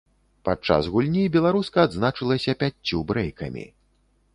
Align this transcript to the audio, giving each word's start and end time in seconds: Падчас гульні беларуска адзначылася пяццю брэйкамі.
Падчас 0.47 0.87
гульні 0.95 1.25
беларуска 1.37 1.85
адзначылася 1.91 2.59
пяццю 2.65 3.07
брэйкамі. 3.13 3.73